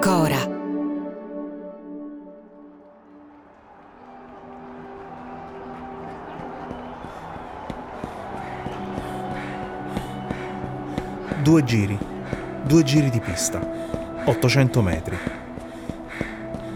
Cora. 0.00 0.54
Due 11.42 11.64
giri, 11.64 11.98
due 12.62 12.82
giri 12.82 13.10
di 13.10 13.20
pista, 13.20 13.60
800 14.24 14.82
metri. 14.82 15.16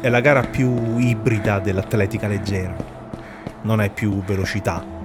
È 0.01 0.09
la 0.09 0.21
gara 0.21 0.43
più 0.43 0.99
ibrida 0.99 1.59
dell'atletica 1.59 2.29
leggera. 2.29 2.75
Non 3.63 3.81
è 3.81 3.91
più 3.91 4.23
velocità. 4.23 5.00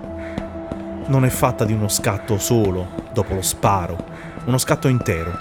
Non 1.08 1.24
è 1.24 1.30
fatta 1.30 1.66
di 1.66 1.74
uno 1.74 1.88
scatto 1.88 2.40
solo, 2.40 2.88
dopo 3.14 3.36
lo 3.36 3.44
sparo, 3.44 3.96
uno 4.46 4.58
scatto 4.58 4.88
intero, 4.88 5.32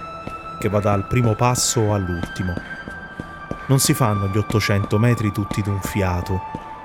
che 0.61 0.69
va 0.69 0.79
dal 0.79 1.07
primo 1.07 1.35
passo 1.35 1.95
all'ultimo. 1.95 2.53
Non 3.69 3.79
si 3.79 3.95
fanno 3.95 4.29
gli 4.29 4.37
800 4.37 4.99
metri 4.99 5.33
tutti 5.33 5.63
d'un 5.63 5.81
fiato, 5.81 6.39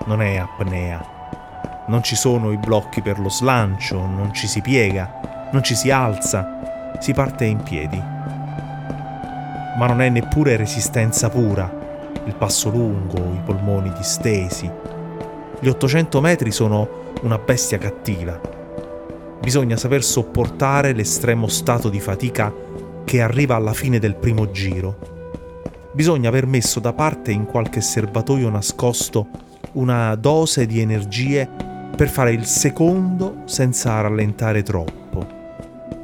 non 0.05 0.21
è 0.21 0.37
apnea. 0.37 1.83
Non 1.87 2.03
ci 2.03 2.15
sono 2.15 2.53
i 2.53 2.57
blocchi 2.57 3.01
per 3.01 3.19
lo 3.19 3.27
slancio, 3.27 3.97
non 4.05 4.33
ci 4.33 4.47
si 4.47 4.61
piega, 4.61 5.49
non 5.51 5.61
ci 5.61 5.75
si 5.75 5.91
alza, 5.91 6.93
si 6.99 7.11
parte 7.11 7.43
in 7.43 7.61
piedi. 7.61 8.01
Ma 9.77 9.87
non 9.87 10.01
è 10.01 10.07
neppure 10.07 10.55
resistenza 10.55 11.29
pura, 11.29 11.69
il 12.23 12.33
passo 12.33 12.69
lungo, 12.69 13.17
i 13.17 13.41
polmoni 13.43 13.91
distesi. 13.91 14.71
Gli 15.59 15.67
800 15.67 16.21
metri 16.21 16.51
sono 16.51 17.11
una 17.23 17.37
bestia 17.37 17.77
cattiva. 17.77 18.58
Bisogna 19.41 19.77
saper 19.77 20.03
sopportare 20.03 20.93
l'estremo 20.93 21.47
stato 21.47 21.89
di 21.89 21.99
fatica 21.99 22.53
che 23.05 23.21
arriva 23.21 23.55
alla 23.55 23.73
fine 23.73 23.97
del 23.97 24.15
primo 24.15 24.51
giro. 24.51 25.17
Bisogna 25.93 26.29
aver 26.29 26.45
messo 26.45 26.79
da 26.79 26.93
parte 26.93 27.31
in 27.31 27.45
qualche 27.45 27.81
serbatoio 27.81 28.49
nascosto 28.49 29.27
una 29.73 30.15
dose 30.15 30.65
di 30.65 30.79
energie 30.79 31.49
per 31.95 32.09
fare 32.09 32.31
il 32.31 32.45
secondo 32.45 33.41
senza 33.45 33.99
rallentare 34.01 34.63
troppo. 34.63 35.25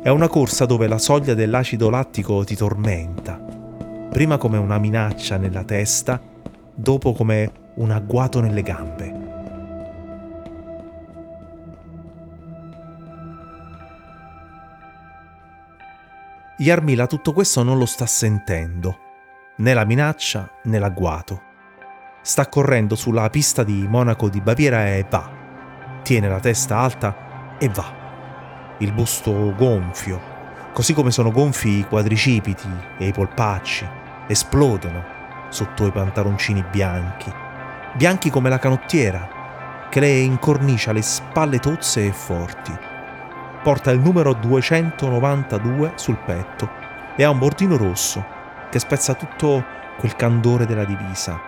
È 0.02 0.10
una 0.10 0.28
corsa 0.28 0.66
dove 0.66 0.88
la 0.88 0.98
soglia 0.98 1.34
dell'acido 1.34 1.90
lattico 1.90 2.44
ti 2.44 2.56
tormenta, 2.56 3.40
prima 4.12 4.38
come 4.38 4.58
una 4.58 4.78
minaccia 4.78 5.38
nella 5.38 5.64
testa, 5.64 6.20
dopo 6.74 7.14
come 7.14 7.52
un 7.76 7.92
agguato 7.92 8.40
nelle 8.40 8.62
gambe. 8.62 9.25
Yarmila 16.58 17.06
tutto 17.06 17.34
questo 17.34 17.64
non 17.64 17.78
lo 17.78 17.86
sta 17.86 18.06
sentendo, 18.06 18.98
né 19.58 19.74
la 19.74 19.84
minaccia 19.84 20.50
né 20.64 20.80
l'agguato. 20.80 21.42
Sta 22.22 22.48
correndo 22.48 22.96
sulla 22.96 23.30
pista 23.30 23.66
di 23.66 23.86
Monaco 23.86 24.30
di 24.30 24.40
Baviera 24.40 24.88
e 24.88 25.06
va. 25.10 25.30
Tiene 26.02 26.30
la 26.30 26.40
testa 26.40 26.78
alta 26.78 27.58
e 27.60 27.68
va. 27.68 28.76
Il 28.78 28.94
busto 28.94 29.54
gonfio, 29.54 30.22
così 30.72 30.94
come 30.94 31.12
sono 31.12 31.30
gonfi 31.30 31.80
i 31.80 31.86
quadricipiti 31.86 32.70
e 33.00 33.08
i 33.08 33.12
polpacci, 33.12 33.86
esplodono 34.28 35.04
sotto 35.50 35.86
i 35.86 35.92
pantaloncini 35.92 36.64
bianchi, 36.72 37.34
bianchi 37.96 38.30
come 38.30 38.48
la 38.48 38.60
canottiera, 38.60 39.88
che 39.90 40.00
le 40.00 40.20
incornicia 40.20 40.94
le 40.94 41.02
spalle 41.02 41.60
tozze 41.60 42.06
e 42.06 42.14
forti 42.14 42.94
porta 43.66 43.90
il 43.90 44.00
numero 44.00 44.34
292 44.34 45.94
sul 45.96 46.18
petto 46.24 46.70
e 47.16 47.24
ha 47.24 47.32
un 47.32 47.40
bordino 47.40 47.78
rosso 47.78 48.24
che 48.70 48.78
spezza 48.78 49.16
tutto 49.16 49.66
quel 49.98 50.16
candore 50.16 50.68
della 50.68 50.86
divisa, 50.86 51.42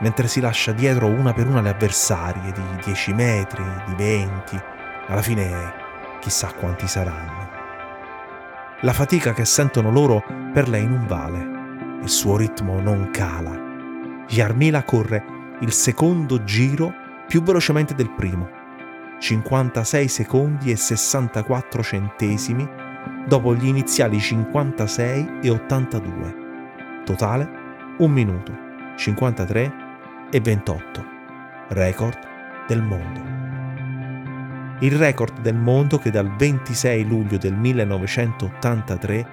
mentre 0.00 0.26
si 0.26 0.40
lascia 0.40 0.72
dietro 0.72 1.06
una 1.06 1.32
per 1.32 1.46
una 1.46 1.60
le 1.60 1.68
avversarie 1.68 2.50
di 2.50 2.62
10 2.82 3.12
metri, 3.12 3.62
di 3.86 3.94
20, 3.94 4.60
alla 5.06 5.22
fine 5.22 5.72
chissà 6.18 6.52
quanti 6.52 6.88
saranno. 6.88 7.48
La 8.80 8.92
fatica 8.92 9.32
che 9.32 9.44
sentono 9.44 9.92
loro 9.92 10.24
per 10.52 10.68
lei 10.68 10.84
non 10.84 11.06
vale, 11.06 12.00
il 12.02 12.08
suo 12.08 12.36
ritmo 12.36 12.80
non 12.80 13.10
cala. 13.12 13.56
Yarmila 14.26 14.82
corre 14.82 15.24
il 15.60 15.72
secondo 15.72 16.42
giro 16.42 16.92
più 17.28 17.40
velocemente 17.40 17.94
del 17.94 18.10
primo 18.10 18.61
56 19.22 20.08
secondi 20.08 20.72
e 20.72 20.76
64 20.76 21.80
centesimi 21.80 22.68
dopo 23.24 23.54
gli 23.54 23.68
iniziali 23.68 24.18
56 24.18 25.38
e 25.42 25.48
82. 25.48 26.34
Totale 27.04 27.48
1 27.98 28.12
minuto 28.12 28.52
53 28.96 29.72
e 30.28 30.40
28. 30.40 31.04
Record 31.68 32.18
del 32.66 32.82
mondo. 32.82 33.20
Il 34.80 34.98
record 34.98 35.40
del 35.40 35.54
mondo 35.54 35.98
che 35.98 36.10
dal 36.10 36.34
26 36.34 37.06
luglio 37.06 37.38
del 37.38 37.54
1983 37.54 39.26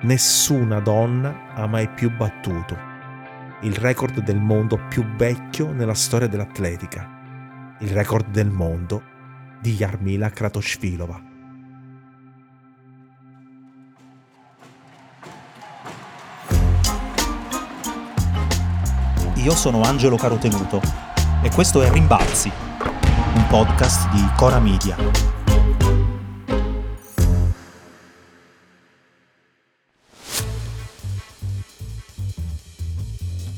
nessuna 0.00 0.80
donna 0.80 1.52
ha 1.54 1.68
mai 1.68 1.88
più 1.90 2.10
battuto. 2.10 2.76
Il 3.60 3.76
record 3.76 4.18
del 4.24 4.40
mondo 4.40 4.76
più 4.88 5.04
vecchio 5.14 5.70
nella 5.70 5.94
storia 5.94 6.26
dell'atletica. 6.26 7.76
Il 7.78 7.90
record 7.90 8.28
del 8.30 8.50
mondo 8.50 9.14
di 9.60 9.74
Yarmila 9.74 10.30
Kratoshvilova. 10.30 11.34
Io 19.36 19.54
sono 19.54 19.82
Angelo 19.82 20.16
Carotenuto 20.16 20.80
e 21.42 21.50
questo 21.50 21.82
è 21.82 21.90
Rimbalzi, 21.90 22.50
un 23.34 23.46
podcast 23.48 24.10
di 24.10 24.24
Cora 24.36 24.58
Media. 24.58 24.96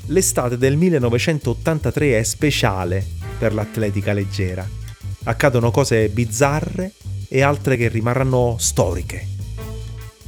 L'estate 0.06 0.56
del 0.59 0.76
1983 0.76 2.19
è 2.19 2.22
speciale 2.22 3.06
per 3.38 3.54
l'atletica 3.54 4.12
leggera 4.12 4.66
accadono 5.28 5.71
cose 5.71 6.09
bizzarre 6.09 6.93
e 7.28 7.43
altre 7.43 7.77
che 7.77 7.89
rimarranno 7.89 8.56
storiche. 8.59 9.27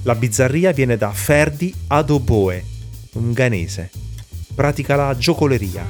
La 0.02 0.14
bizzarria 0.14 0.72
viene 0.72 0.96
da 0.96 1.10
Ferdi 1.10 1.74
Adoboe, 1.86 2.64
un 3.12 3.32
ghanese. 3.32 3.90
Pratica 4.54 4.96
la 4.96 5.16
giocoleria. 5.16 5.88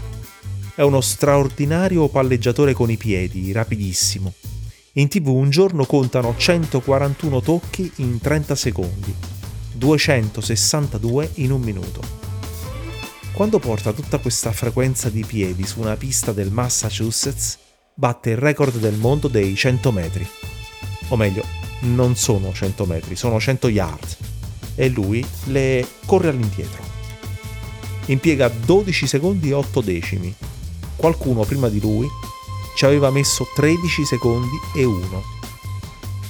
È 0.75 0.83
uno 0.83 1.01
straordinario 1.01 2.09
palleggiatore 2.09 2.73
con 2.73 2.91
i 2.91 2.97
piedi, 2.97 3.51
rapidissimo. 3.51 4.33
In 4.93 5.09
tv 5.09 5.29
un 5.29 5.51
giorno 5.51 5.85
contano 5.87 6.35
141 6.37 7.41
tocchi 7.41 7.91
in 7.97 8.21
30 8.21 8.55
secondi, 8.55 9.15
262 9.73 11.31
in 11.35 11.51
un 11.51 11.61
minuto. 11.61 12.01
Quando 13.33 13.59
porta 13.59 13.93
tutta 13.93 14.19
questa 14.19 14.53
frequenza 14.53 15.09
di 15.09 15.25
piedi 15.25 15.67
su 15.67 15.81
una 15.81 15.97
pista 15.97 16.33
del 16.33 16.53
Massachusetts, 16.53 17.60
batte 18.01 18.31
il 18.31 18.39
record 18.39 18.79
del 18.79 18.95
mondo 18.95 19.29
dei 19.29 19.55
100 19.55 19.93
metri. 19.93 20.27
O 21.09 21.17
meglio, 21.17 21.45
non 21.81 22.17
sono 22.17 22.51
100 22.51 22.87
metri, 22.87 23.15
sono 23.15 23.39
100 23.39 23.69
yard. 23.69 24.17
E 24.75 24.89
lui 24.89 25.23
le 25.49 25.87
corre 26.07 26.31
all'indietro. 26.31 26.83
Impiega 28.07 28.49
12 28.49 29.07
secondi 29.07 29.51
e 29.51 29.53
8 29.53 29.83
decimi. 29.83 30.35
Qualcuno 30.97 31.45
prima 31.45 31.69
di 31.69 31.79
lui 31.79 32.09
ci 32.75 32.87
aveva 32.87 33.11
messo 33.11 33.47
13 33.55 34.07
secondi 34.07 34.57
e 34.75 34.83
1. 34.85 35.23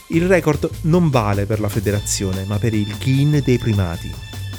Il 0.08 0.26
record 0.26 0.68
non 0.82 1.08
vale 1.08 1.46
per 1.46 1.60
la 1.60 1.68
federazione, 1.68 2.44
ma 2.46 2.58
per 2.58 2.74
il 2.74 2.96
Guin 2.98 3.40
dei 3.44 3.58
primati 3.58 4.12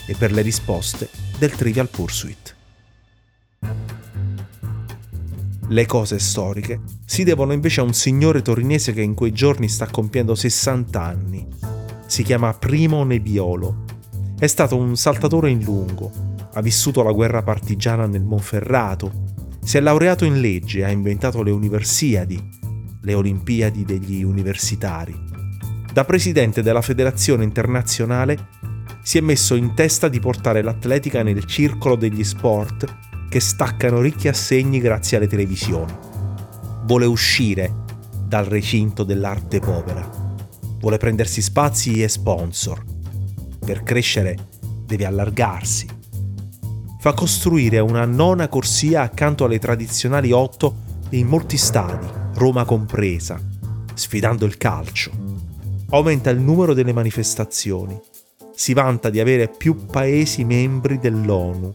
e 0.07 0.15
per 0.15 0.31
le 0.31 0.41
risposte 0.41 1.09
del 1.37 1.51
Trivial 1.51 1.89
Pursuit. 1.89 2.55
Le 5.71 5.85
cose 5.85 6.19
storiche 6.19 6.81
si 7.05 7.23
devono 7.23 7.53
invece 7.53 7.79
a 7.79 7.85
un 7.85 7.93
signore 7.93 8.41
torinese 8.41 8.91
che 8.91 9.01
in 9.01 9.13
quei 9.13 9.31
giorni 9.31 9.69
sta 9.69 9.87
compiendo 9.87 10.35
60 10.35 11.01
anni. 11.01 11.47
Si 12.07 12.23
chiama 12.23 12.53
Primo 12.53 13.05
Nebiolo. 13.05 13.85
È 14.37 14.47
stato 14.47 14.75
un 14.75 14.97
saltatore 14.97 15.49
in 15.49 15.63
lungo, 15.63 16.11
ha 16.51 16.61
vissuto 16.61 17.03
la 17.03 17.13
guerra 17.13 17.41
partigiana 17.41 18.05
nel 18.05 18.23
Monferrato, 18.23 19.29
si 19.63 19.77
è 19.77 19.79
laureato 19.79 20.25
in 20.25 20.41
legge, 20.41 20.83
ha 20.83 20.89
inventato 20.89 21.41
le 21.41 21.51
universiadi, 21.51 22.37
le 23.03 23.13
Olimpiadi 23.13 23.85
degli 23.85 24.23
universitari. 24.23 25.15
Da 25.93 26.03
presidente 26.03 26.61
della 26.61 26.81
Federazione 26.81 27.45
Internazionale 27.45 28.49
si 29.03 29.19
è 29.19 29.21
messo 29.21 29.55
in 29.55 29.73
testa 29.73 30.09
di 30.09 30.19
portare 30.19 30.63
l'atletica 30.63 31.23
nel 31.23 31.45
circolo 31.45 31.95
degli 31.95 32.25
sport 32.25 33.10
che 33.31 33.39
staccano 33.39 34.01
ricchi 34.01 34.27
assegni 34.27 34.81
grazie 34.81 35.15
alle 35.15 35.27
televisioni. 35.27 35.95
Vuole 36.83 37.05
uscire 37.05 37.73
dal 38.27 38.43
recinto 38.43 39.05
dell'arte 39.05 39.61
povera. 39.61 40.05
Vuole 40.81 40.97
prendersi 40.97 41.41
spazi 41.41 42.03
e 42.03 42.09
sponsor. 42.09 42.83
Per 43.57 43.83
crescere 43.83 44.49
deve 44.85 45.05
allargarsi. 45.05 45.87
Fa 46.99 47.13
costruire 47.13 47.79
una 47.79 48.03
nona 48.03 48.49
corsia 48.49 49.03
accanto 49.03 49.45
alle 49.45 49.59
tradizionali 49.59 50.33
otto 50.33 50.75
in 51.11 51.27
molti 51.27 51.55
stadi, 51.55 52.07
Roma 52.33 52.65
compresa, 52.65 53.39
sfidando 53.93 54.43
il 54.43 54.57
calcio. 54.57 55.09
Aumenta 55.91 56.29
il 56.31 56.39
numero 56.41 56.73
delle 56.73 56.91
manifestazioni 56.91 57.97
si 58.53 58.73
vanta 58.73 59.09
di 59.09 59.21
avere 59.21 59.47
più 59.47 59.85
paesi 59.85 60.43
membri 60.43 60.99
dell'ONU 60.99 61.73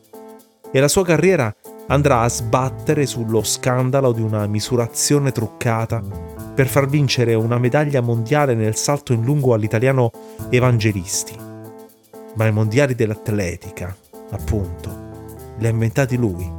e 0.72 0.80
la 0.80 0.88
sua 0.88 1.04
carriera 1.04 1.54
andrà 1.88 2.20
a 2.20 2.28
sbattere 2.28 3.06
sullo 3.06 3.42
scandalo 3.42 4.12
di 4.12 4.20
una 4.20 4.46
misurazione 4.46 5.32
truccata 5.32 6.02
per 6.54 6.66
far 6.66 6.88
vincere 6.88 7.34
una 7.34 7.58
medaglia 7.58 8.00
mondiale 8.00 8.54
nel 8.54 8.76
salto 8.76 9.12
in 9.12 9.22
lungo 9.22 9.54
all'italiano 9.54 10.10
Evangelisti. 10.50 11.36
Ma 12.34 12.46
i 12.46 12.52
mondiali 12.52 12.94
dell'atletica, 12.94 13.94
appunto, 14.30 15.04
li 15.58 15.66
ha 15.66 15.70
inventati 15.70 16.16
lui. 16.16 16.50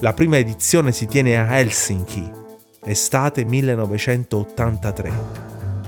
La 0.00 0.12
prima 0.12 0.38
edizione 0.38 0.92
si 0.92 1.06
tiene 1.06 1.38
a 1.38 1.58
Helsinki, 1.58 2.30
estate 2.84 3.44
1983, 3.44 5.12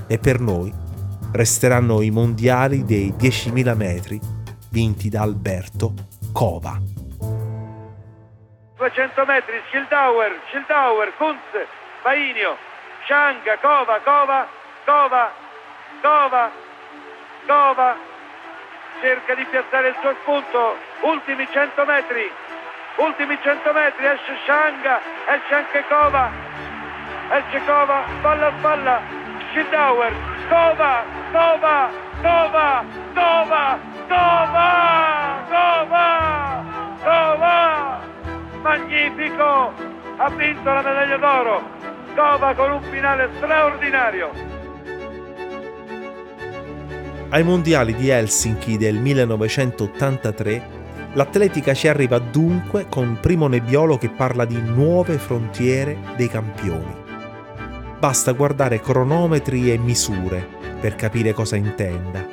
e 0.07 0.17
per 0.17 0.39
noi 0.39 0.73
resteranno 1.31 2.01
i 2.01 2.09
mondiali 2.09 2.83
dei 2.83 3.13
10.000 3.17 3.75
metri 3.75 4.19
vinti 4.69 5.09
da 5.09 5.21
Alberto 5.21 5.93
Cova. 6.31 6.88
200 8.79 9.25
metri, 9.25 9.61
Schildauer, 9.67 10.39
Schildauer, 10.47 11.11
Kunz, 11.17 11.41
Bainio, 12.01 12.57
Scianga, 13.03 13.57
Cova, 13.57 13.99
Cova, 13.99 14.47
Cova, 14.85 15.31
Cova, 16.01 16.51
Cova, 17.45 17.97
cerca 19.01 19.35
di 19.35 19.43
piazzare 19.43 19.89
il 19.89 19.95
suo 19.99 20.15
spunto, 20.21 20.77
ultimi 21.01 21.45
100 21.51 21.85
metri, 21.85 22.31
ultimi 22.95 23.37
100 23.41 23.73
metri, 23.73 24.05
esce 24.05 24.37
Scianga, 24.43 25.01
esce 25.25 25.55
anche 25.55 25.83
Cova, 25.89 26.31
esce 27.31 27.61
Cova, 27.65 28.03
spalla 28.19 28.47
a 28.47 28.53
spalla, 28.59 29.01
Schildauer, 29.49 30.13
Cova, 30.47 31.03
Cova, 31.33 31.89
Cova, 32.21 32.83
Cova, 33.13 33.79
Cova, 34.07 35.43
Cova, 35.49 36.63
Cova, 37.03 37.48
magnifico, 38.61 39.73
ha 40.17 40.29
vinto 40.29 40.71
la 40.71 40.81
medaglia 40.81 41.17
d'oro, 41.17 41.77
Cova 42.15 42.53
con 42.53 42.71
un 42.71 42.81
finale 42.83 43.29
straordinario. 43.37 44.31
Ai 47.29 47.43
mondiali 47.43 47.95
di 47.95 48.09
Helsinki 48.09 48.77
del 48.77 48.95
1983 48.95 50.77
L'atletica 51.13 51.73
ci 51.73 51.87
arriva 51.87 52.19
dunque 52.19 52.85
con 52.87 53.17
Primo 53.19 53.47
Nebbiolo 53.47 53.97
che 53.97 54.09
parla 54.09 54.45
di 54.45 54.61
nuove 54.61 55.17
frontiere 55.17 55.97
dei 56.15 56.27
campioni. 56.27 56.95
Basta 57.97 58.31
guardare 58.33 58.79
cronometri 58.79 59.71
e 59.71 59.77
misure 59.79 60.45
per 60.79 60.95
capire 60.95 61.33
cosa 61.33 61.55
intenda. 61.55 62.23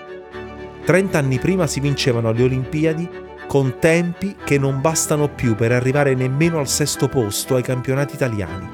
30 0.84 1.18
anni 1.18 1.38
prima 1.38 1.66
si 1.66 1.80
vincevano 1.80 2.32
le 2.32 2.42
Olimpiadi 2.42 3.08
con 3.46 3.78
tempi 3.78 4.36
che 4.44 4.58
non 4.58 4.80
bastano 4.80 5.28
più 5.28 5.54
per 5.54 5.72
arrivare 5.72 6.14
nemmeno 6.14 6.58
al 6.58 6.68
sesto 6.68 7.08
posto 7.08 7.54
ai 7.54 7.62
campionati 7.62 8.14
italiani. 8.14 8.68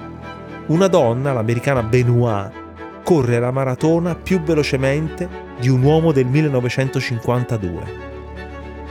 Una 0.67 0.87
donna, 0.87 1.33
l'americana 1.33 1.83
Benoit, 1.83 2.51
corre 3.05 3.39
la 3.39 3.51
maratona 3.51 4.15
più 4.15 4.41
velocemente 4.41 5.29
di 5.61 5.69
un 5.69 5.83
uomo 5.83 6.13
del 6.13 6.27
1952. 6.27 8.11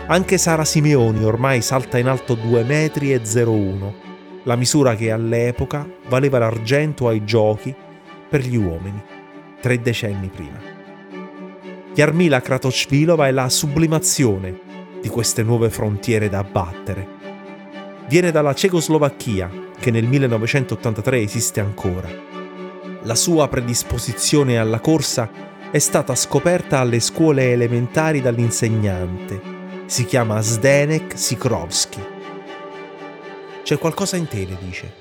Anche 0.08 0.38
Sara 0.38 0.66
Simeoni 0.66 1.24
ormai 1.24 1.62
salta 1.62 1.98
in 1.98 2.08
alto 2.08 2.36
2 2.36 2.64
metri 2.64 3.14
01, 3.14 3.94
la 4.44 4.56
misura 4.56 4.96
che 4.96 5.12
all'epoca 5.12 5.88
valeva 6.08 6.40
l'argento 6.40 7.08
ai 7.08 7.24
giochi 7.24 7.74
per 8.30 8.42
gli 8.42 8.58
uomini, 8.58 9.02
tre 9.62 9.80
decenni 9.82 10.28
prima. 10.28 10.60
Yarmila 11.94 12.42
Kratochvilova 12.42 13.28
è 13.28 13.32
la 13.32 13.50
sublimazione 13.50 14.70
di 15.02 15.10
queste 15.10 15.44
nuove 15.44 15.70
frontiere 15.70 16.30
da 16.30 16.40
abbattere. 16.40 17.08
Viene 18.08 18.32
dalla 18.32 18.54
Cecoslovacchia, 18.54 19.50
che 19.80 19.90
nel 19.90 20.06
1983 20.06 21.22
esiste 21.22 21.60
ancora. 21.60 22.10
La 23.04 23.16
sua 23.16 23.48
predisposizione 23.48 24.60
alla 24.60 24.80
corsa 24.80 25.30
è 25.72 25.80
stata 25.80 26.14
scoperta 26.14 26.80
alle 26.80 27.00
scuole 27.00 27.52
elementari 27.52 28.22
dall'insegnante. 28.22 29.42
Si 29.86 30.06
chiama 30.06 30.42
Zdenek 30.42 31.18
Sikrovsky. 31.18 32.02
C'è 33.64 33.78
qualcosa 33.78 34.18
in 34.18 34.28
te, 34.28 34.46
le 34.46 34.58
dice. 34.60 34.94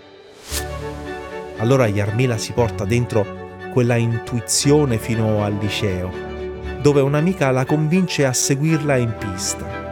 Allora 1.57 1.87
Yarmila 1.87 2.39
si 2.39 2.53
porta 2.53 2.85
dentro 2.85 3.27
quella 3.73 3.97
intuizione 3.97 4.97
fino 4.97 5.45
al 5.45 5.59
liceo, 5.61 6.11
dove 6.81 7.01
un'amica 7.01 7.51
la 7.51 7.67
convince 7.67 8.25
a 8.25 8.33
seguirla 8.33 8.97
in 8.97 9.15
pista. 9.19 9.90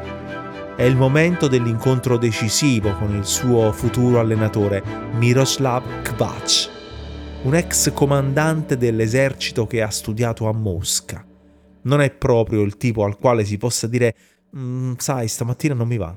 È 0.79 0.85
il 0.85 0.95
momento 0.95 1.49
dell'incontro 1.49 2.17
decisivo 2.17 2.95
con 2.95 3.13
il 3.13 3.25
suo 3.25 3.73
futuro 3.73 4.21
allenatore 4.21 4.81
Miroslav 5.15 6.03
Kvac, 6.03 6.71
un 7.43 7.57
ex 7.57 7.93
comandante 7.93 8.77
dell'esercito 8.77 9.67
che 9.67 9.83
ha 9.83 9.91
studiato 9.91 10.47
a 10.47 10.53
Mosca. 10.53 11.27
Non 11.83 12.01
è 12.01 12.13
proprio 12.13 12.63
il 12.63 12.77
tipo 12.77 13.03
al 13.03 13.19
quale 13.19 13.45
si 13.45 13.57
possa 13.57 13.89
dire 13.89 14.15
mm, 14.57 14.93
sai, 14.99 15.27
stamattina 15.27 15.75
non 15.75 15.89
mi 15.89 15.97
va. 15.97 16.17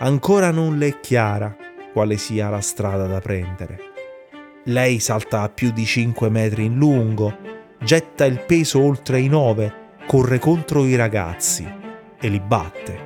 Ancora 0.00 0.50
non 0.50 0.76
le 0.76 0.86
è 0.88 1.00
chiara 1.00 1.56
quale 1.94 2.18
sia 2.18 2.50
la 2.50 2.60
strada 2.60 3.06
da 3.06 3.20
prendere. 3.20 3.78
Lei 4.64 4.98
salta 4.98 5.40
a 5.40 5.48
più 5.48 5.70
di 5.70 5.86
5 5.86 6.28
metri 6.28 6.66
in 6.66 6.76
lungo, 6.76 7.38
getta 7.82 8.26
il 8.26 8.44
peso 8.44 8.82
oltre 8.82 9.18
i 9.18 9.28
9, 9.28 9.79
corre 10.10 10.40
contro 10.40 10.84
i 10.84 10.96
ragazzi 10.96 11.64
e 12.20 12.28
li 12.28 12.40
batte. 12.40 12.98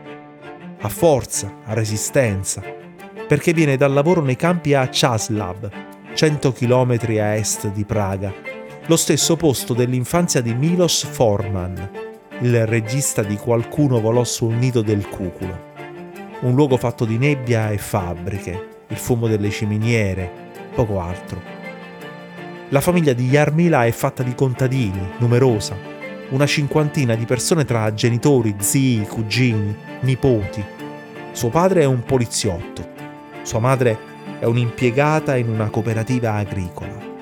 Ha 0.80 0.88
forza, 0.88 1.56
ha 1.66 1.74
resistenza, 1.74 2.62
perché 3.28 3.52
viene 3.52 3.76
dal 3.76 3.92
lavoro 3.92 4.22
nei 4.22 4.36
campi 4.36 4.72
a 4.72 4.88
Chaslav, 4.90 5.70
100 6.14 6.52
km 6.52 6.96
a 7.20 7.34
est 7.34 7.70
di 7.72 7.84
Praga, 7.84 8.32
lo 8.86 8.96
stesso 8.96 9.36
posto 9.36 9.74
dell'infanzia 9.74 10.40
di 10.40 10.54
Milos 10.54 11.04
Forman, 11.04 11.90
il 12.40 12.66
regista 12.66 13.22
di 13.22 13.36
Qualcuno 13.36 14.00
volò 14.00 14.24
sul 14.24 14.54
nido 14.54 14.80
del 14.80 15.06
cuculo. 15.06 15.72
Un 16.40 16.54
luogo 16.54 16.78
fatto 16.78 17.04
di 17.04 17.18
nebbia 17.18 17.68
e 17.68 17.76
fabbriche, 17.76 18.68
il 18.88 18.96
fumo 18.96 19.28
delle 19.28 19.50
ciminiere, 19.50 20.30
poco 20.74 20.98
altro. 21.00 21.38
La 22.70 22.80
famiglia 22.80 23.12
di 23.12 23.26
Yarmila 23.26 23.84
è 23.84 23.90
fatta 23.90 24.22
di 24.22 24.34
contadini, 24.34 25.06
numerosa, 25.18 25.92
una 26.30 26.46
cinquantina 26.46 27.14
di 27.14 27.24
persone 27.24 27.64
tra 27.64 27.92
genitori, 27.92 28.54
zii, 28.58 29.06
cugini, 29.06 29.74
nipoti. 30.00 30.64
Suo 31.32 31.48
padre 31.50 31.82
è 31.82 31.84
un 31.84 32.02
poliziotto, 32.02 32.88
sua 33.42 33.58
madre 33.58 33.98
è 34.38 34.44
un'impiegata 34.44 35.36
in 35.36 35.48
una 35.48 35.68
cooperativa 35.68 36.34
agricola. 36.34 37.12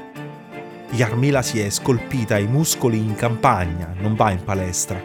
Yarmila 0.91 1.43
si 1.43 1.59
è 1.61 1.71
scolpita 1.71 2.39
i 2.39 2.47
muscoli 2.47 2.99
in 2.99 3.15
campagna, 3.15 3.95
non 3.99 4.15
va 4.15 4.31
in 4.31 4.45
palestra. 4.45 5.01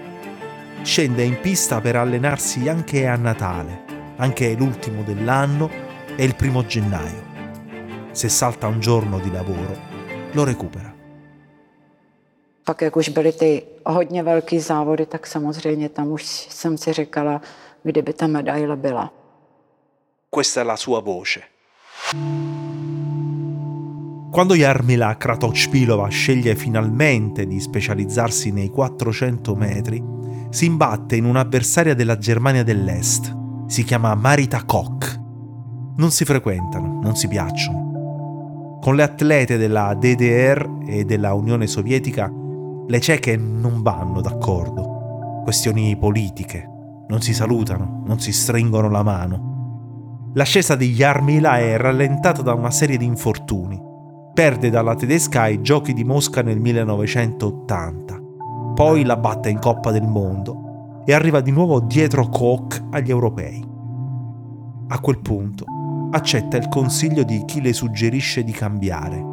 Scende 0.82 1.24
in 1.24 1.40
pista 1.40 1.80
per 1.82 1.96
allenarsi 1.96 2.68
anche 2.68 3.08
a 3.08 3.16
Natale, 3.16 3.84
anche 4.18 4.54
l'ultimo 4.56 5.04
dell'anno 5.04 5.70
è 6.16 6.24
il 6.24 6.36
primo 6.36 6.66
gennaio. 6.66 7.26
Se 8.12 8.30
salta 8.30 8.68
un 8.68 8.80
giorno 8.80 9.20
di 9.20 9.32
lavoro, 9.32 9.78
lo 10.32 10.44
recupera. 10.44 10.97
Pak 12.68 12.82
jak 12.82 12.96
už 12.96 13.10
byly 13.10 13.32
ty 13.32 13.64
hodně 13.86 14.24
velký 14.24 14.60
závody, 14.60 15.06
tak 15.06 15.28
samozřejmě 15.28 15.90
tam 15.90 16.12
už 16.12 16.24
jsem 16.50 16.78
si 16.78 16.94
říkala, 16.94 17.42
kdyby 17.84 18.14
ta 18.14 18.28
medaile 18.28 18.76
byla. 18.76 19.14
Questa 20.36 20.62
è 20.62 20.66
la 20.66 20.76
sua 20.76 21.00
voce. 21.00 21.42
Quando 24.32 24.54
Jarmila 24.54 25.16
Kratochpilova 25.16 26.10
sceglie 26.10 26.56
finalmente 26.56 27.48
di 27.48 27.60
specializzarsi 27.60 28.52
nei 28.52 28.70
400 28.70 29.56
metri, 29.56 30.04
si 30.50 30.66
imbatte 30.66 31.16
in 31.16 31.26
un'avversaria 31.26 31.94
della 31.94 32.18
Germania 32.18 32.64
dell'Est. 32.64 33.34
Si 33.68 33.84
chiama 33.84 34.14
Marita 34.16 34.64
Koch. 34.66 35.18
Non 35.96 36.12
si 36.12 36.26
frequentano, 36.26 37.00
non 37.02 37.16
si 37.16 37.30
piacciono. 37.30 38.80
Con 38.82 38.96
le 38.96 39.04
atlete 39.04 39.58
della 39.58 39.94
DDR 39.94 40.84
e 40.86 41.06
della 41.06 41.34
Unione 41.34 41.68
Sovietica, 41.68 42.32
le 42.88 43.00
ceche 43.00 43.38
non 43.38 43.82
vanno 43.82 44.22
d'accordo. 44.22 45.42
Questioni 45.44 45.96
politiche, 45.98 46.68
non 47.08 47.22
si 47.22 47.34
salutano, 47.34 48.04
non 48.06 48.20
si 48.20 48.32
stringono 48.32 48.90
la 48.90 49.04
mano. 49.04 50.32
L'ascesa 50.34 50.76
di 50.76 50.94
Jarmila 50.94 51.60
è 51.60 51.78
rallentata 51.78 52.42
da 52.42 52.54
una 52.54 52.72
serie 52.72 52.98
di 52.98 53.06
infortuni 53.06 53.86
perde 54.38 54.70
dalla 54.70 54.94
tedesca 54.94 55.42
ai 55.42 55.64
Giochi 55.64 55.94
di 55.94 56.04
Mosca 56.04 56.44
nel 56.44 56.60
1980. 56.60 58.22
Poi 58.76 59.04
la 59.04 59.18
batte 59.18 59.50
in 59.50 59.58
Coppa 59.58 59.90
del 59.90 60.06
Mondo 60.06 61.02
e 61.08 61.14
arriva 61.16 61.42
di 61.42 61.50
nuovo 61.50 61.80
dietro 61.80 62.30
Koch 62.30 62.80
agli 62.92 63.10
europei. 63.10 63.66
A 64.90 65.00
quel 65.00 65.18
punto 65.22 65.66
accetta 66.12 66.56
il 66.56 66.68
consiglio 66.68 67.24
di 67.24 67.46
chi 67.46 67.62
le 67.62 67.74
suggerisce 67.74 68.44
di 68.44 68.52
cambiare. 68.52 69.26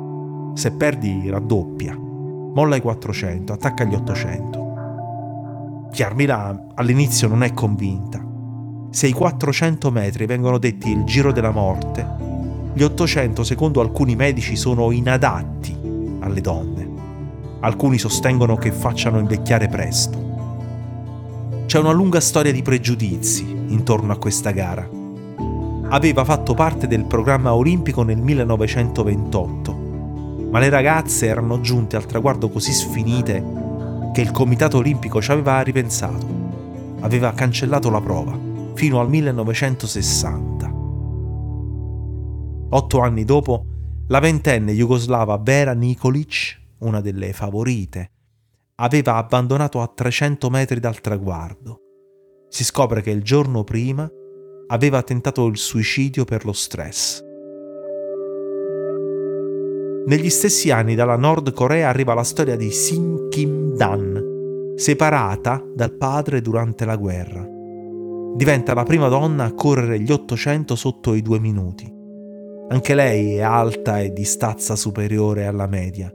Se 0.54 0.73
perdi 0.73 1.28
raddoppia, 1.28 1.94
molla 2.54 2.76
i 2.76 2.80
400, 2.80 3.52
attacca 3.52 3.84
gli 3.84 3.94
800. 3.94 5.88
Chiarmila 5.90 6.66
all'inizio 6.75 7.28
non 7.28 7.42
è 7.42 7.52
convinta. 7.52 8.25
Se 8.90 9.08
i 9.08 9.12
400 9.12 9.90
metri 9.90 10.25
vengono 10.26 10.58
detti 10.58 10.90
il 10.90 11.04
giro 11.04 11.32
della 11.32 11.50
morte, 11.50 12.06
gli 12.73 12.82
800 12.82 13.42
secondo 13.44 13.80
alcuni 13.80 14.14
medici 14.16 14.56
sono 14.56 14.92
inadatti 14.92 15.76
alle 16.20 16.40
donne. 16.40 16.88
Alcuni 17.61 17.99
sostengono 17.99 18.56
che 18.56 18.70
facciano 18.70 19.18
invecchiare 19.18 19.68
presto. 19.68 20.23
C'è 21.66 21.78
una 21.78 21.92
lunga 21.92 22.20
storia 22.20 22.52
di 22.52 22.62
pregiudizi 22.62 23.42
intorno 23.68 24.12
a 24.12 24.18
questa 24.18 24.50
gara. 24.52 24.88
Aveva 25.88 26.25
fatto 26.25 26.54
parte 26.54 26.87
del 26.87 27.04
programma 27.04 27.52
olimpico 27.54 28.02
nel 28.02 28.18
1928, 28.18 29.84
ma 30.54 30.61
le 30.61 30.68
ragazze 30.68 31.26
erano 31.26 31.61
giunte 31.61 31.96
al 31.96 32.06
traguardo 32.06 32.49
così 32.49 32.73
sfinite 32.73 33.42
che 34.12 34.20
il 34.20 34.30
Comitato 34.30 34.76
Olimpico 34.76 35.20
ci 35.20 35.32
aveva 35.32 35.61
ripensato. 35.62 36.28
Aveva 37.00 37.32
cancellato 37.32 37.90
la 37.90 38.00
prova 38.00 38.38
fino 38.75 39.00
al 39.00 39.08
1960. 39.08 40.73
Otto 42.70 43.00
anni 43.00 43.25
dopo, 43.25 43.64
la 44.06 44.20
ventenne 44.20 44.75
jugoslava 44.75 45.38
Vera 45.38 45.73
Nikolic, 45.73 46.61
una 46.78 47.00
delle 47.00 47.32
favorite, 47.32 48.11
aveva 48.76 49.16
abbandonato 49.16 49.82
a 49.82 49.88
300 49.92 50.50
metri 50.50 50.78
dal 50.78 51.00
traguardo. 51.00 51.80
Si 52.49 52.62
scopre 52.62 53.02
che 53.02 53.11
il 53.11 53.25
giorno 53.25 53.64
prima 53.64 54.08
aveva 54.68 55.02
tentato 55.02 55.46
il 55.46 55.56
suicidio 55.56 56.25
per 56.25 56.44
lo 56.44 56.52
stress. 56.52 57.34
Negli 60.06 60.28
stessi 60.28 60.70
anni 60.70 60.94
dalla 60.94 61.16
Nord 61.16 61.54
Corea 61.54 61.88
arriva 61.88 62.12
la 62.12 62.25
storia 62.25 62.56
di 62.56 62.70
Sin 62.70 63.28
Kim-dan, 63.30 64.75
separata 64.76 65.64
dal 65.75 65.96
padre 65.96 66.42
durante 66.42 66.84
la 66.84 66.96
guerra. 66.96 67.42
Diventa 68.37 68.75
la 68.75 68.82
prima 68.82 69.08
donna 69.08 69.44
a 69.44 69.54
correre 69.54 69.99
gli 69.99 70.12
800 70.12 70.76
sotto 70.76 71.14
i 71.14 71.23
due 71.23 71.40
minuti. 71.40 71.90
Anche 72.68 72.94
lei 72.94 73.37
è 73.37 73.40
alta 73.40 73.99
e 74.00 74.12
di 74.12 74.25
stazza 74.25 74.76
superiore 74.76 75.46
alla 75.46 75.66
media, 75.66 76.12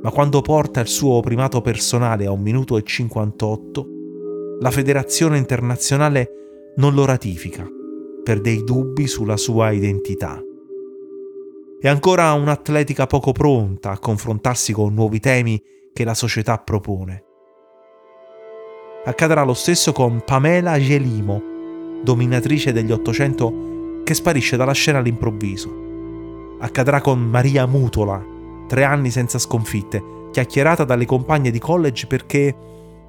ma 0.00 0.10
quando 0.10 0.40
porta 0.40 0.80
il 0.80 0.88
suo 0.88 1.20
primato 1.20 1.60
personale 1.60 2.24
a 2.24 2.30
1 2.30 2.40
minuto 2.40 2.78
e 2.78 2.82
58, 2.82 3.86
la 4.60 4.70
federazione 4.70 5.36
internazionale 5.36 6.72
non 6.76 6.94
lo 6.94 7.04
ratifica 7.04 7.68
per 8.22 8.40
dei 8.40 8.64
dubbi 8.64 9.06
sulla 9.06 9.36
sua 9.36 9.72
identità. 9.72 10.42
È 11.82 11.88
ancora 11.88 12.34
un'atletica 12.34 13.06
poco 13.06 13.32
pronta 13.32 13.92
a 13.92 13.98
confrontarsi 13.98 14.70
con 14.74 14.92
nuovi 14.92 15.18
temi 15.18 15.58
che 15.94 16.04
la 16.04 16.12
società 16.12 16.58
propone. 16.58 17.24
Accadrà 19.06 19.44
lo 19.44 19.54
stesso 19.54 19.92
con 19.92 20.22
Pamela 20.22 20.78
Gelimo, 20.78 21.42
dominatrice 22.02 22.74
degli 22.74 22.92
800 22.92 24.02
che 24.04 24.12
sparisce 24.12 24.58
dalla 24.58 24.74
scena 24.74 24.98
all'improvviso. 24.98 26.58
Accadrà 26.60 27.00
con 27.00 27.18
Maria 27.18 27.64
Mutola, 27.64 28.22
tre 28.68 28.84
anni 28.84 29.10
senza 29.10 29.38
sconfitte, 29.38 30.28
chiacchierata 30.32 30.84
dalle 30.84 31.06
compagne 31.06 31.50
di 31.50 31.58
college 31.58 32.06
perché 32.06 32.54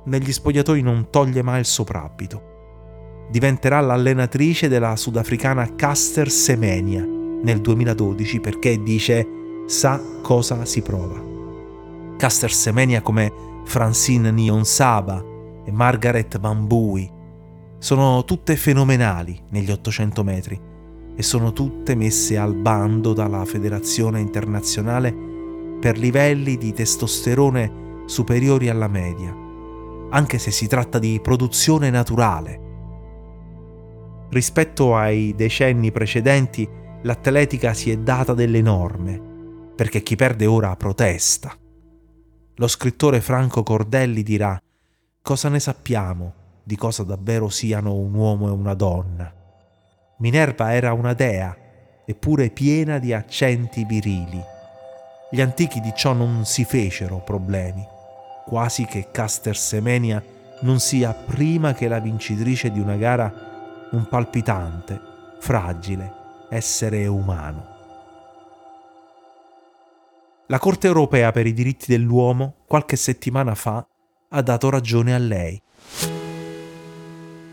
negli 0.06 0.32
spogliatoi 0.32 0.82
non 0.82 1.10
toglie 1.10 1.42
mai 1.42 1.60
il 1.60 1.66
soprabito. 1.66 3.28
Diventerà 3.30 3.82
l'allenatrice 3.82 4.70
della 4.70 4.96
sudafricana 4.96 5.76
Caster 5.76 6.30
Semenia 6.30 7.20
nel 7.44 7.62
2012 7.62 8.40
perché 8.40 8.82
dice 8.82 9.28
sa 9.66 10.02
cosa 10.22 10.66
si 10.66 10.82
prova. 10.82 11.30
Caster 12.18 12.52
Semenia 12.52 13.02
come 13.02 13.32
Francine 13.66 14.32
Nionsaba 14.32 15.24
e 15.66 15.72
Margaret 15.72 16.38
Bambui 16.40 17.10
sono 17.78 18.24
tutte 18.26 18.56
fenomenali 18.56 19.42
negli 19.50 19.72
800 19.72 20.24
metri 20.24 20.60
e 21.16 21.24
sono 21.24 21.52
tutte 21.52 21.96
messe 21.96 22.38
al 22.38 22.54
bando 22.56 23.14
dalla 23.14 23.44
Federazione 23.46 24.20
Internazionale 24.20 25.14
per 25.80 25.98
livelli 25.98 26.58
di 26.58 26.74
testosterone 26.74 28.04
superiori 28.06 28.70
alla 28.70 28.88
media, 28.88 29.36
anche 30.10 30.38
se 30.38 30.52
si 30.52 30.68
tratta 30.68 31.00
di 31.00 31.20
produzione 31.22 31.90
naturale. 31.90 32.60
Rispetto 34.30 34.96
ai 34.96 35.34
decenni 35.36 35.92
precedenti, 35.92 36.70
l'atletica 37.04 37.74
si 37.74 37.90
è 37.92 37.98
data 37.98 38.34
delle 38.34 38.62
norme, 38.62 39.20
perché 39.76 40.04
chi 40.04 40.16
perde 40.16 40.46
ora 40.46 40.76
protesta. 40.76 41.56
Lo 42.56 42.68
scrittore 42.68 43.22
Franco 43.22 43.64
Cordelli 43.64 44.22
dirà 44.22 44.62
cosa 45.22 45.50
ne 45.50 45.60
sappiamo 45.60 46.34
di 46.64 46.76
cosa 46.76 47.04
davvero 47.04 47.50
siano 47.50 47.96
un 47.96 48.14
uomo 48.14 48.48
e 48.48 48.52
una 48.52 48.76
donna. 48.76 49.34
Minerva 50.18 50.74
era 50.74 50.94
una 50.94 51.14
dea, 51.14 51.56
eppure 52.06 52.52
piena 52.52 53.00
di 53.00 53.14
accenti 53.14 53.84
virili. 53.84 54.42
Gli 55.32 55.42
antichi 55.42 55.80
di 55.80 55.92
ciò 55.96 56.14
non 56.14 56.46
si 56.46 56.64
fecero 56.66 57.18
problemi, 57.20 57.84
quasi 58.46 58.86
che 58.86 59.08
Caster 59.12 59.58
Semenia 59.58 60.24
non 60.62 60.80
sia 60.80 61.14
prima 61.14 61.74
che 61.74 61.88
la 61.88 62.00
vincitrice 62.00 62.72
di 62.72 62.80
una 62.80 62.96
gara 62.96 63.34
un 63.92 64.08
palpitante, 64.08 65.00
fragile 65.40 66.20
essere 66.52 67.08
umano. 67.08 67.66
La 70.48 70.60
Corte 70.60 70.88
europea 70.88 71.32
per 71.32 71.48
i 71.48 71.54
diritti 71.54 71.86
dell'uomo 71.88 72.56
qualche 72.68 72.98
settimana 72.98 73.56
fa 73.56 73.88
ha 74.28 74.42
dato 74.42 74.70
ragione 74.70 75.16
a 75.16 75.18
lei. 75.18 75.62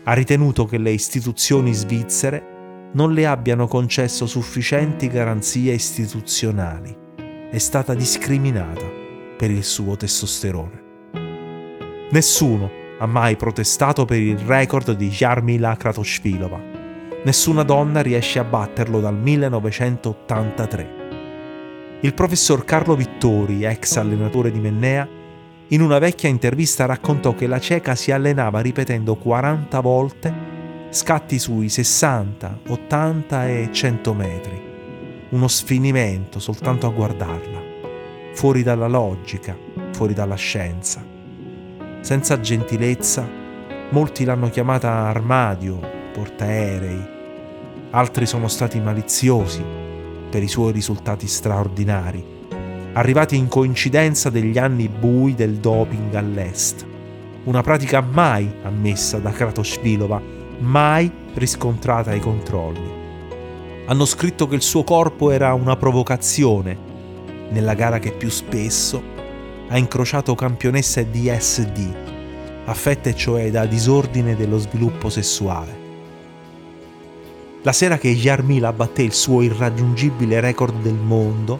Ha 0.03 0.13
ritenuto 0.13 0.65
che 0.65 0.77
le 0.77 0.91
istituzioni 0.91 1.71
svizzere 1.71 2.89
non 2.91 3.13
le 3.13 3.25
abbiano 3.25 3.67
concesso 3.67 4.25
sufficienti 4.25 5.07
garanzie 5.07 5.73
istituzionali. 5.73 6.93
È 7.49 7.57
stata 7.57 7.93
discriminata 7.93 8.85
per 9.37 9.49
il 9.49 9.63
suo 9.63 9.95
testosterone. 9.95 10.83
Nessuno 12.11 12.69
ha 12.99 13.05
mai 13.05 13.37
protestato 13.37 14.03
per 14.03 14.19
il 14.19 14.39
record 14.39 14.91
di 14.91 15.07
Jarmila 15.07 15.77
Kratoshvilova. 15.77 16.68
Nessuna 17.21 17.63
donna 17.63 17.99
riesce 18.01 18.39
a 18.39 18.45
batterlo 18.45 19.01
dal 19.01 19.17
1983. 19.17 20.97
Il 21.99 22.13
professor 22.13 22.63
Carlo 22.63 22.95
Vittori, 22.95 23.65
ex 23.65 23.97
allenatore 23.97 24.51
di 24.51 24.59
Mennea, 24.61 25.05
in 25.67 25.81
una 25.81 25.99
vecchia 25.99 26.29
intervista 26.29 26.85
raccontò 26.85 27.35
che 27.35 27.45
la 27.45 27.59
cieca 27.59 27.93
si 27.95 28.13
allenava 28.13 28.61
ripetendo 28.61 29.15
40 29.15 29.79
volte 29.81 30.33
scatti 30.91 31.39
sui 31.39 31.67
60, 31.67 32.59
80 32.69 33.47
e 33.49 33.67
100 33.69 34.13
metri. 34.13 34.61
Uno 35.31 35.49
sfinimento 35.49 36.39
soltanto 36.39 36.87
a 36.87 36.91
guardarla, 36.91 37.61
fuori 38.33 38.63
dalla 38.63 38.87
logica, 38.87 39.57
fuori 39.91 40.13
dalla 40.13 40.35
scienza. 40.35 41.05
Senza 41.99 42.39
gentilezza, 42.39 43.27
molti 43.89 44.23
l'hanno 44.23 44.49
chiamata 44.49 44.89
armadio, 44.89 45.98
portaerei, 46.19 47.01
altri 47.91 48.25
sono 48.25 48.49
stati 48.49 48.77
maliziosi 48.81 49.63
per 50.29 50.43
i 50.43 50.49
suoi 50.49 50.73
risultati 50.73 51.27
straordinari, 51.27 52.21
arrivati 52.93 53.37
in 53.37 53.47
coincidenza 53.47 54.29
degli 54.29 54.57
anni 54.57 54.89
bui 54.89 55.33
del 55.33 55.55
doping 55.55 56.13
all'est, 56.15 56.85
una 57.45 57.61
pratica 57.61 58.01
mai 58.01 58.51
ammessa 58.63 59.19
da 59.19 59.31
Kratoshvilova 59.31 60.21
mai 60.59 61.09
riscontrata 61.35 62.11
ai 62.11 62.19
controlli. 62.19 62.97
Hanno 63.85 64.05
scritto 64.05 64.45
che 64.45 64.55
il 64.55 64.61
suo 64.61 64.83
corpo 64.83 65.31
era 65.31 65.53
una 65.53 65.77
provocazione 65.77 66.77
nella 67.51 67.75
gara 67.75 67.97
che 67.99 68.11
più 68.11 68.29
spesso 68.29 69.01
ha 69.69 69.77
incrociato 69.77 70.35
campionesse 70.35 71.09
di 71.09 71.31
SD, 71.33 71.95
affette 72.65 73.15
cioè 73.15 73.49
da 73.51 73.65
disordine 73.65 74.35
dello 74.35 74.57
sviluppo 74.57 75.09
sessuale. 75.09 75.78
La 77.63 77.73
sera 77.73 77.97
che 77.97 78.15
Jarmila 78.15 78.71
batté 78.71 79.01
il 79.01 79.11
suo 79.11 79.41
irraggiungibile 79.41 80.39
record 80.39 80.81
del 80.81 80.93
mondo, 80.93 81.59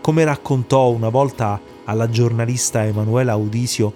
come 0.00 0.24
raccontò 0.24 0.88
una 0.90 1.08
volta 1.08 1.60
alla 1.84 2.08
giornalista 2.08 2.84
Emanuela 2.84 3.32
Audisio, 3.32 3.94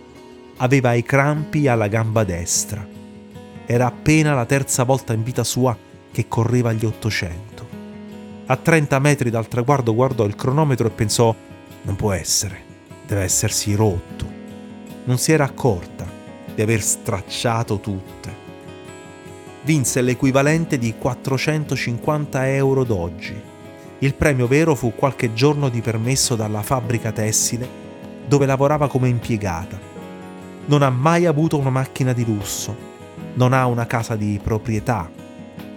aveva 0.59 0.93
i 0.93 1.03
crampi 1.03 1.67
alla 1.67 1.89
gamba 1.89 2.23
destra. 2.23 2.87
Era 3.67 3.87
appena 3.87 4.35
la 4.35 4.47
terza 4.47 4.85
volta 4.85 5.13
in 5.13 5.25
vita 5.25 5.43
sua 5.43 5.77
che 6.13 6.29
correva 6.29 6.71
agli 6.71 6.85
800. 6.85 7.67
A 8.47 8.57
30 8.57 8.99
metri 9.01 9.31
dal 9.31 9.49
traguardo 9.49 9.93
guardò 9.93 10.27
il 10.27 10.37
cronometro 10.37 10.87
e 10.87 10.91
pensò: 10.91 11.35
non 11.83 11.97
può 11.97 12.13
essere, 12.13 12.63
deve 13.09 13.23
essersi 13.23 13.75
rotto. 13.75 14.25
Non 15.03 15.19
si 15.19 15.33
era 15.33 15.45
accorta 15.45 16.07
di 16.55 16.63
aver 16.63 16.81
stracciato 16.81 17.81
tutte. 17.81 18.44
Vinse 19.65 20.03
l'equivalente 20.03 20.77
di 20.77 20.95
450 20.99 22.51
euro 22.51 22.85
d'oggi. 22.85 23.41
Il 24.01 24.15
premio 24.15 24.47
vero 24.47 24.75
fu 24.75 24.93
qualche 24.95 25.33
giorno 25.33 25.71
di 25.71 25.81
permesso 25.81 26.37
dalla 26.37 26.63
fabbrica 26.63 27.13
tessile 27.13 27.67
dove 28.27 28.45
lavorava 28.45 28.89
come 28.89 29.09
impiegata. 29.09 29.81
Non 30.67 30.83
ha 30.83 30.91
mai 30.91 31.25
avuto 31.25 31.57
una 31.57 31.71
macchina 31.71 32.13
di 32.13 32.27
lusso, 32.27 32.77
non 33.35 33.55
ha 33.55 33.67
una 33.67 33.87
casa 33.87 34.17
di 34.17 34.39
proprietà. 34.43 35.11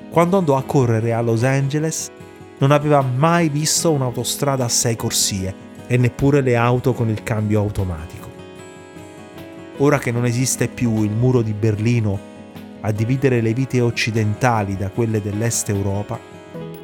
Quando 0.09 0.37
andò 0.37 0.57
a 0.57 0.63
correre 0.63 1.13
a 1.13 1.21
Los 1.21 1.43
Angeles 1.43 2.11
non 2.57 2.71
aveva 2.71 3.01
mai 3.01 3.47
visto 3.47 3.91
un'autostrada 3.93 4.65
a 4.65 4.69
sei 4.69 4.97
corsie 4.97 5.55
e 5.87 5.95
neppure 5.95 6.41
le 6.41 6.57
auto 6.57 6.91
con 6.91 7.07
il 7.07 7.23
cambio 7.23 7.61
automatico. 7.61 8.27
Ora 9.77 9.97
che 9.97 10.11
non 10.11 10.25
esiste 10.25 10.67
più 10.67 11.03
il 11.03 11.11
muro 11.11 11.41
di 11.41 11.53
Berlino 11.53 12.26
a 12.87 12.91
dividere 12.91 13.41
le 13.41 13.53
vite 13.53 13.81
occidentali 13.81 14.77
da 14.77 14.89
quelle 14.89 15.21
dell'est 15.21 15.67
Europa, 15.67 16.17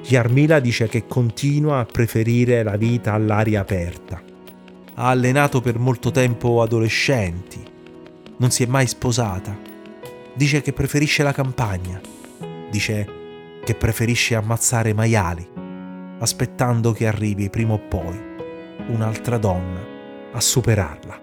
Jarmila 0.04 0.60
dice 0.60 0.90
che 0.90 1.08
continua 1.08 1.80
a 1.80 1.86
preferire 1.86 2.62
la 2.62 2.76
vita 2.76 3.14
all'aria 3.14 3.62
aperta. 3.62 4.22
Ha 4.96 5.08
allenato 5.08 5.62
per 5.62 5.80
molto 5.80 6.12
tempo 6.12 6.62
adolescenti, 6.62 7.64
non 8.36 8.52
si 8.52 8.64
è 8.64 8.66
mai 8.66 8.86
sposata, 8.86 9.58
dice 10.34 10.62
che 10.62 10.74
preferisce 10.74 11.24
la 11.24 11.32
campagna, 11.32 12.02
dice 12.70 13.08
che 13.64 13.74
preferisce 13.74 14.36
ammazzare 14.36 14.94
maiali, 14.94 15.48
aspettando 16.20 16.92
che 16.92 17.08
arrivi 17.08 17.50
prima 17.50 17.74
o 17.74 17.80
poi 17.80 18.20
un'altra 18.88 19.38
donna 19.38 19.80
a 20.34 20.42
superarla. 20.42 21.23